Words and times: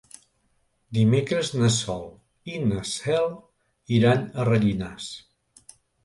Dimecres 0.97 1.49
na 1.57 1.67
Sol 1.75 2.07
i 2.53 2.61
na 2.69 2.79
Cel 2.91 3.27
iran 3.99 4.23
a 4.25 4.47
Rellinars. 4.49 5.11